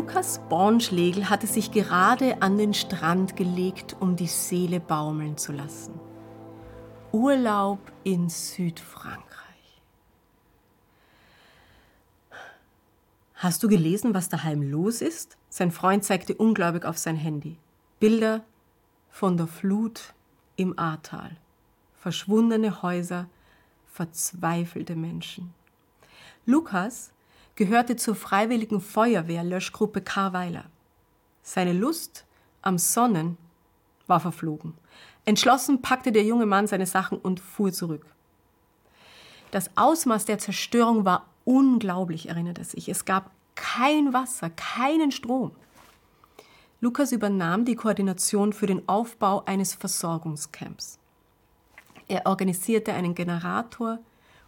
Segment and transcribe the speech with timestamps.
[0.00, 5.92] Lukas Bornschlegel hatte sich gerade an den Strand gelegt, um die Seele baumeln zu lassen.
[7.12, 9.82] Urlaub in Südfrankreich.
[13.34, 15.36] Hast du gelesen, was daheim los ist?
[15.50, 17.58] Sein Freund zeigte ungläubig auf sein Handy.
[17.98, 18.42] Bilder
[19.10, 20.14] von der Flut
[20.56, 21.36] im Ahrtal.
[21.92, 23.28] Verschwundene Häuser,
[23.86, 25.52] verzweifelte Menschen.
[26.46, 27.12] Lukas
[27.56, 30.64] gehörte zur freiwilligen Feuerwehrlöschgruppe Karweiler.
[31.42, 32.24] Seine Lust
[32.62, 33.36] am Sonnen
[34.06, 34.74] war verflogen.
[35.24, 38.06] Entschlossen packte der junge Mann seine Sachen und fuhr zurück.
[39.50, 42.88] Das Ausmaß der Zerstörung war unglaublich, erinnert er sich.
[42.88, 45.52] Es gab kein Wasser, keinen Strom.
[46.80, 50.98] Lukas übernahm die Koordination für den Aufbau eines Versorgungscamps.
[52.08, 53.98] Er organisierte einen Generator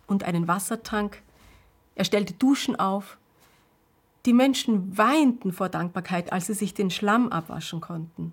[0.06, 1.22] und einen Wassertank.
[1.94, 3.18] Er stellte Duschen auf.
[4.24, 8.32] Die Menschen weinten vor Dankbarkeit, als sie sich den Schlamm abwaschen konnten.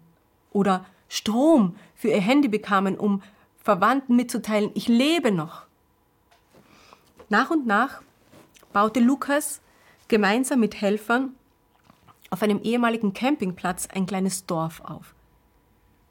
[0.52, 3.22] Oder Strom für ihr Handy bekamen, um
[3.64, 5.64] Verwandten mitzuteilen, ich lebe noch.
[7.30, 8.02] Nach und nach
[8.74, 9.62] baute Lukas
[10.08, 11.34] gemeinsam mit Helfern
[12.30, 15.14] auf einem ehemaligen Campingplatz ein kleines Dorf auf.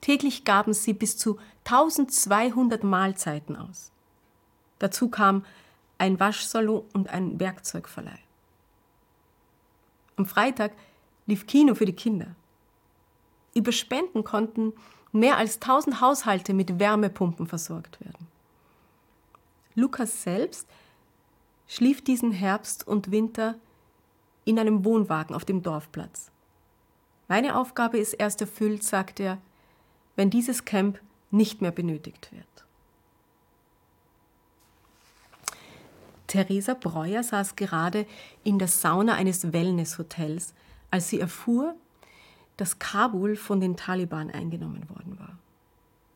[0.01, 3.91] Täglich gaben sie bis zu 1200 Mahlzeiten aus.
[4.79, 5.45] Dazu kam
[5.99, 8.21] ein Waschsalon und ein Werkzeugverleih.
[10.17, 10.73] Am Freitag
[11.27, 12.35] lief Kino für die Kinder.
[13.55, 14.73] Über Spenden konnten
[15.13, 18.27] mehr als 1000 Haushalte mit Wärmepumpen versorgt werden.
[19.75, 20.69] Lukas selbst
[21.67, 23.57] schlief diesen Herbst und Winter
[24.45, 26.31] in einem Wohnwagen auf dem Dorfplatz.
[27.29, 29.39] Meine Aufgabe ist erst erfüllt, sagt er,
[30.17, 30.98] wenn dieses Camp
[31.31, 32.67] nicht mehr benötigt wird.
[36.28, 38.06] Theresa Breuer saß gerade
[38.44, 40.55] in der Sauna eines Wellnesshotels,
[40.92, 41.74] als sie erfuhr,
[42.56, 45.36] dass Kabul von den Taliban eingenommen worden war.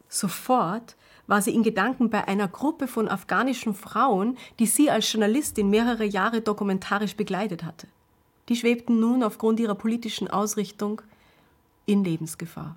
[0.08, 0.96] Sofort
[1.26, 6.04] war sie in Gedanken bei einer Gruppe von afghanischen Frauen, die sie als Journalistin mehrere
[6.04, 7.88] Jahre dokumentarisch begleitet hatte
[8.48, 11.02] die schwebten nun aufgrund ihrer politischen Ausrichtung
[11.86, 12.76] in Lebensgefahr.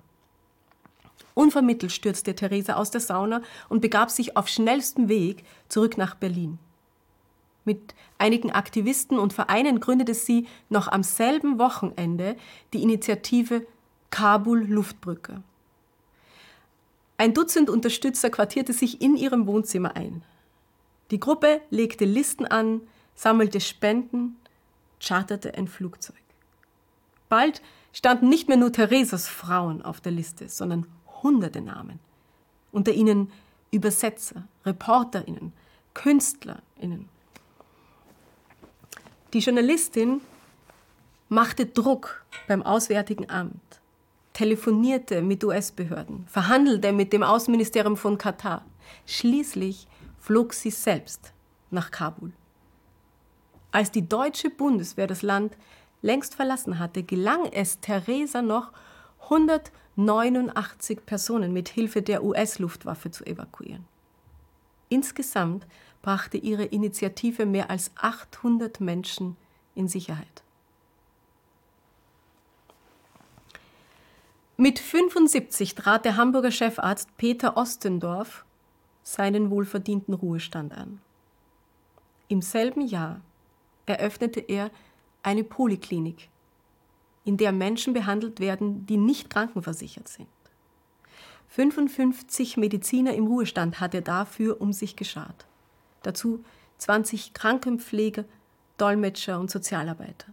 [1.34, 6.58] Unvermittelt stürzte Theresa aus der Sauna und begab sich auf schnellstem Weg zurück nach Berlin.
[7.66, 12.36] Mit einigen Aktivisten und Vereinen gründete sie noch am selben Wochenende
[12.72, 13.66] die Initiative
[14.10, 15.42] Kabul Luftbrücke.
[17.18, 20.22] Ein Dutzend Unterstützer quartierte sich in ihrem Wohnzimmer ein.
[21.10, 22.82] Die Gruppe legte Listen an,
[23.16, 24.36] sammelte Spenden
[25.00, 26.16] charterte ein Flugzeug.
[27.28, 27.62] Bald
[27.92, 30.86] standen nicht mehr nur Theresas Frauen auf der Liste, sondern
[31.22, 31.98] hunderte Namen.
[32.70, 33.32] Unter ihnen
[33.72, 35.52] Übersetzer, Reporterinnen,
[35.94, 37.08] Künstlerinnen.
[39.36, 40.22] Die Journalistin
[41.28, 43.82] machte Druck beim Auswärtigen Amt,
[44.32, 48.64] telefonierte mit US-Behörden, verhandelte mit dem Außenministerium von Katar.
[49.04, 49.88] Schließlich
[50.18, 51.34] flog sie selbst
[51.70, 52.32] nach Kabul.
[53.72, 55.54] Als die deutsche Bundeswehr das Land
[56.00, 58.72] längst verlassen hatte, gelang es Theresa noch,
[59.24, 63.84] 189 Personen mit Hilfe der US-Luftwaffe zu evakuieren.
[64.88, 65.66] Insgesamt
[66.06, 69.36] brachte ihre Initiative mehr als 800 Menschen
[69.74, 70.44] in Sicherheit.
[74.56, 78.44] Mit 75 trat der Hamburger Chefarzt Peter Ostendorf
[79.02, 81.00] seinen wohlverdienten Ruhestand an.
[82.28, 83.20] Im selben Jahr
[83.86, 84.70] eröffnete er
[85.24, 86.28] eine Poliklinik,
[87.24, 90.28] in der Menschen behandelt werden, die nicht krankenversichert sind.
[91.48, 95.46] 55 Mediziner im Ruhestand hat er dafür um sich geschart.
[96.06, 96.44] Dazu
[96.78, 98.24] 20 Krankenpfleger,
[98.78, 100.28] Dolmetscher und Sozialarbeiter.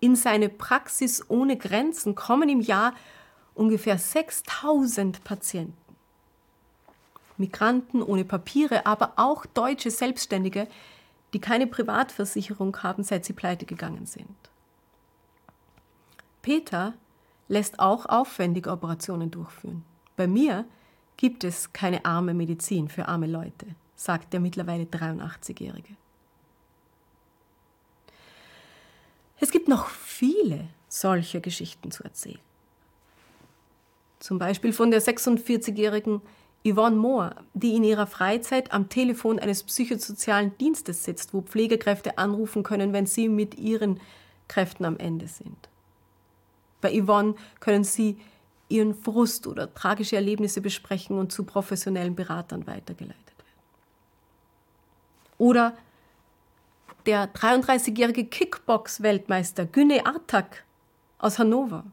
[0.00, 2.92] In seine Praxis ohne Grenzen kommen im Jahr
[3.54, 5.96] ungefähr 6000 Patienten.
[7.38, 10.68] Migranten ohne Papiere, aber auch deutsche Selbstständige,
[11.32, 14.36] die keine Privatversicherung haben, seit sie pleite gegangen sind.
[16.42, 16.92] Peter
[17.48, 19.82] lässt auch aufwendige Operationen durchführen.
[20.14, 20.66] Bei mir
[21.16, 23.66] gibt es keine arme Medizin für arme Leute,
[23.96, 25.96] sagt der mittlerweile 83-Jährige.
[29.40, 32.38] Es gibt noch viele solcher Geschichten zu erzählen.
[34.20, 36.22] Zum Beispiel von der 46-jährigen
[36.66, 42.62] Yvonne Mohr, die in ihrer Freizeit am Telefon eines psychosozialen Dienstes sitzt, wo Pflegekräfte anrufen
[42.62, 44.00] können, wenn sie mit ihren
[44.48, 45.68] Kräften am Ende sind.
[46.80, 48.18] Bei Yvonne können sie
[48.68, 53.23] ihren Frust oder tragische Erlebnisse besprechen und zu professionellen Beratern weitergeleitet.
[55.38, 55.76] Oder
[57.06, 60.64] der 33-jährige Kickbox-Weltmeister Günne Artak
[61.18, 61.84] aus Hannover,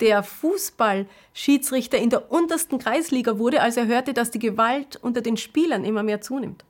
[0.00, 5.36] der Fußballschiedsrichter in der untersten Kreisliga wurde, als er hörte, dass die Gewalt unter den
[5.36, 6.64] Spielern immer mehr zunimmt.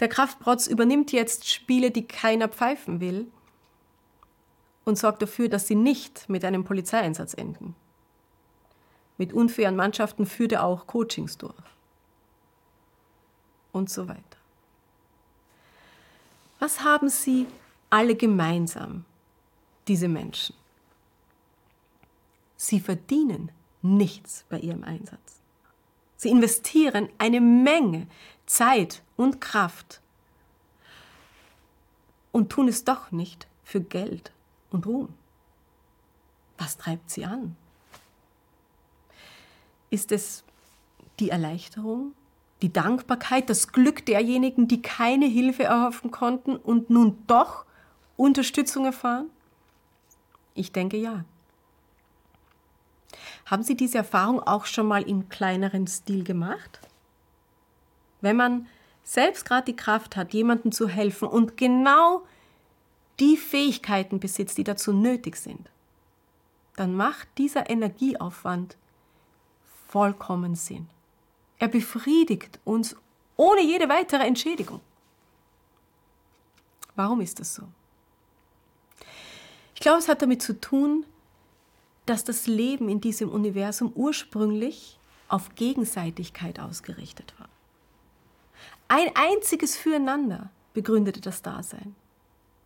[0.00, 3.30] Der Kraftprotz übernimmt jetzt Spiele, die keiner pfeifen will
[4.84, 7.74] und sorgt dafür, dass sie nicht mit einem Polizeieinsatz enden.
[9.18, 11.54] Mit unfairen Mannschaften führt er auch Coachings durch.
[13.72, 14.22] Und so weiter.
[16.58, 17.46] Was haben sie
[17.88, 19.04] alle gemeinsam,
[19.88, 20.54] diese Menschen?
[22.56, 23.50] Sie verdienen
[23.82, 25.40] nichts bei ihrem Einsatz.
[26.16, 28.06] Sie investieren eine Menge
[28.44, 30.02] Zeit und Kraft
[32.32, 34.32] und tun es doch nicht für Geld
[34.70, 35.14] und Ruhm.
[36.58, 37.56] Was treibt sie an?
[39.88, 40.44] Ist es
[41.18, 42.12] die Erleichterung,
[42.62, 47.64] die Dankbarkeit, das Glück derjenigen, die keine Hilfe erhoffen konnten und nun doch
[48.16, 49.30] Unterstützung erfahren?
[50.54, 51.24] Ich denke ja.
[53.46, 56.80] Haben Sie diese Erfahrung auch schon mal im kleineren Stil gemacht?
[58.20, 58.66] Wenn man
[59.02, 62.22] selbst gerade die Kraft hat, jemandem zu helfen und genau
[63.18, 65.70] die Fähigkeiten besitzt, die dazu nötig sind,
[66.76, 68.76] dann macht dieser Energieaufwand
[69.88, 70.88] vollkommen Sinn.
[71.60, 72.96] Er befriedigt uns
[73.36, 74.80] ohne jede weitere Entschädigung.
[76.96, 77.62] Warum ist das so?
[79.74, 81.04] Ich glaube, es hat damit zu tun,
[82.06, 84.98] dass das Leben in diesem Universum ursprünglich
[85.28, 87.48] auf Gegenseitigkeit ausgerichtet war.
[88.88, 91.94] Ein einziges Füreinander begründete das Dasein,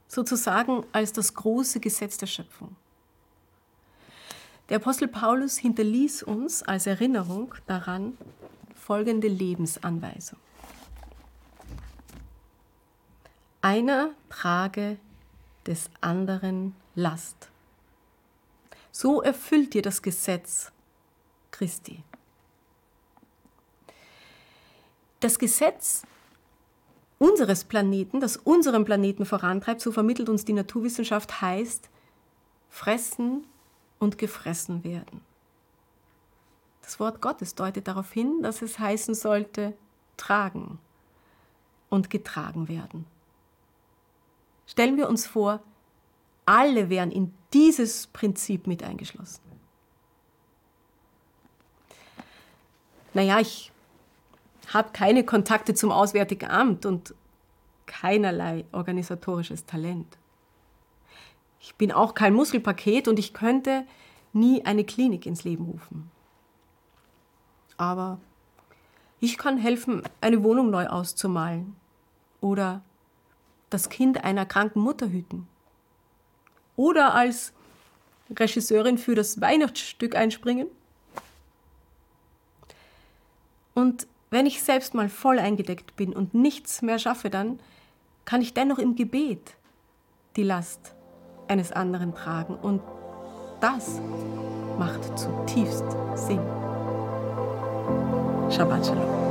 [0.09, 2.75] sozusagen als das große Gesetz der Schöpfung.
[4.71, 8.17] Der Apostel Paulus hinterließ uns als Erinnerung daran,
[8.85, 10.39] folgende Lebensanweisung.
[13.63, 14.99] Einer trage
[15.67, 17.49] des anderen Last.
[18.93, 20.71] So erfüllt ihr das Gesetz
[21.51, 22.03] Christi.
[25.21, 26.03] Das Gesetz
[27.19, 31.89] unseres Planeten, das unseren Planeten vorantreibt, so vermittelt uns die Naturwissenschaft, heißt
[32.69, 33.47] fressen
[33.99, 35.23] und gefressen werden.
[36.85, 39.73] Das Wort Gottes deutet darauf hin, dass es heißen sollte,
[40.19, 40.79] tragen
[41.89, 43.07] und getragen werden.
[44.67, 45.61] Stellen wir uns vor,
[46.45, 49.41] alle wären in dieses Prinzip mit eingeschlossen.
[53.15, 53.73] Naja, ich
[54.75, 57.15] habe keine Kontakte zum Auswärtigen Amt und
[57.87, 60.19] keinerlei organisatorisches Talent.
[61.61, 63.87] Ich bin auch kein Muskelpaket und ich könnte
[64.35, 66.11] nie eine Klinik ins Leben rufen
[67.77, 68.19] aber
[69.21, 71.77] ich kann helfen, eine Wohnung neu auszumalen
[72.41, 72.83] oder
[73.71, 75.49] das Kind einer kranken Mutter hüten
[76.77, 77.53] oder als
[78.31, 80.67] Regisseurin für das Weihnachtsstück einspringen.
[83.75, 87.61] Und wenn ich selbst mal voll eingedeckt bin und nichts mehr schaffe, dann
[88.25, 89.57] kann ich dennoch im Gebet
[90.37, 90.95] die Last
[91.49, 92.55] eines anderen tragen.
[92.55, 92.83] Und
[93.61, 94.01] das
[94.79, 95.85] macht zutiefst
[96.15, 96.64] Sinn.
[98.51, 99.24] 上班去了。